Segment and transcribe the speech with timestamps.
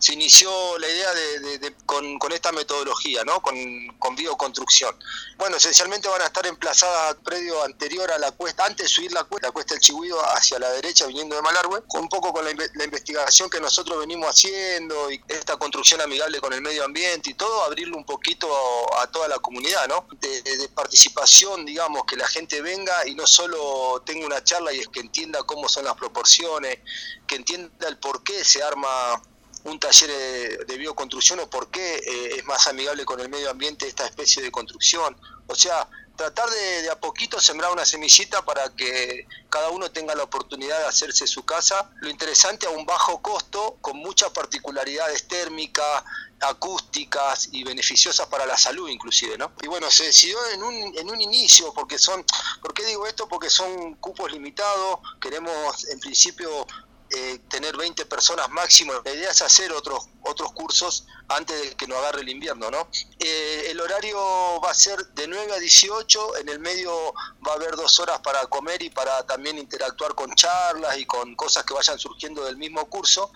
[0.00, 3.42] se inició la idea de, con, esta metodología, ¿no?
[3.42, 3.54] Con,
[3.98, 4.96] con, bioconstrucción.
[5.36, 9.24] Bueno, esencialmente van a estar emplazadas predio anterior a la cuesta, antes de subir la
[9.24, 12.50] cuesta, la cuesta del Chihuido hacia la derecha, viniendo de Malargüe, un poco con la,
[12.84, 17.64] investigación que nosotros venimos haciendo y esta construcción amigable con el medio ambiente y todo,
[17.64, 18.48] abrirle un poquito
[19.00, 20.06] a, toda la comunidad, ¿no?
[20.18, 24.78] De, de participación, digamos, que la gente venga y no solo tenga una charla y
[24.78, 26.78] es que entienda cómo son las proporciones,
[27.26, 29.20] que entienda el por qué se arma
[29.64, 33.86] un taller de bioconstrucción o por qué eh, es más amigable con el medio ambiente
[33.86, 35.16] esta especie de construcción.
[35.46, 40.14] O sea, tratar de, de, a poquito sembrar una semillita para que cada uno tenga
[40.14, 41.90] la oportunidad de hacerse su casa.
[42.00, 46.04] Lo interesante a un bajo costo, con muchas particularidades térmicas,
[46.40, 49.52] acústicas y beneficiosas para la salud inclusive, ¿no?
[49.62, 52.24] Y bueno, se decidió en un, en un inicio, porque son,
[52.62, 53.28] ¿por qué digo esto?
[53.28, 56.66] Porque son cupos limitados, queremos en principio
[57.10, 58.92] eh, tener 20 personas máximo.
[59.04, 62.88] La idea es hacer otros otros cursos antes de que nos agarre el invierno, ¿no?
[63.18, 64.18] Eh, el horario
[64.60, 66.92] va a ser de 9 a 18, en el medio
[67.46, 71.34] va a haber dos horas para comer y para también interactuar con charlas y con
[71.36, 73.32] cosas que vayan surgiendo del mismo curso.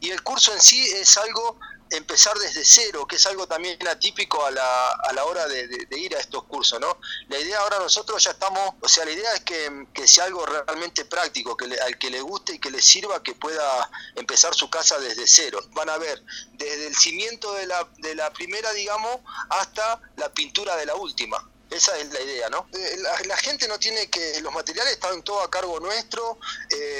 [0.00, 1.58] Y el curso en sí es algo
[1.92, 6.16] empezar desde cero, que es algo también atípico a la, a la hora de, ir
[6.16, 6.98] a estos cursos, ¿no?
[7.28, 11.04] La idea ahora nosotros ya estamos, o sea, la idea es que, sea algo realmente
[11.04, 14.98] práctico, que al que le guste y que le sirva, que pueda empezar su casa
[14.98, 15.60] desde cero.
[15.70, 16.22] Van a ver
[16.54, 19.20] desde el cimiento de la, de la primera, digamos,
[19.50, 21.48] hasta la pintura de la última.
[21.72, 22.66] Esa es la idea, ¿no?
[22.74, 26.91] Eh, la, gente no tiene que, los materiales están todo a cargo nuestro, eh,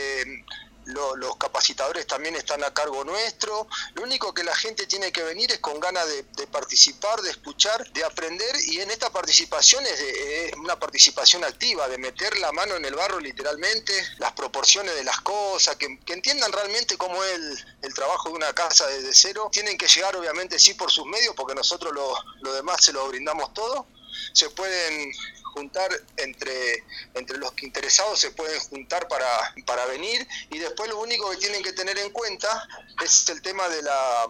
[1.17, 3.67] los capacitadores también están a cargo nuestro.
[3.95, 7.91] Lo único que la gente tiene que venir es con ganas de, participar, de escuchar,
[7.93, 12.85] de aprender y en esta participación es, una participación activa, de meter la mano en
[12.85, 18.31] el barro literalmente, las proporciones de las cosas, que, entiendan realmente cómo es el, trabajo
[18.31, 19.49] de una casa desde cero.
[19.53, 23.07] Tienen que llegar obviamente sí por sus medios porque nosotros lo, lo demás se lo
[23.09, 23.87] brindamos todo.
[24.33, 25.13] Se pueden
[25.53, 31.31] juntar entre, entre los interesados se pueden juntar para, para venir y después lo único
[31.31, 32.69] que tienen que tener en cuenta
[33.03, 34.29] es el tema de la,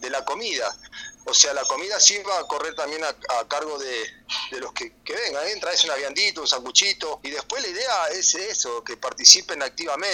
[0.00, 0.76] de la comida.
[1.28, 4.06] O sea, la comida sí va a correr también a, cargo de,
[4.52, 5.44] de, los que, que vengan.
[5.48, 7.18] Entra, es un aviandito, un sanguchito.
[7.24, 10.06] Y después la idea es eso, que participen activamente.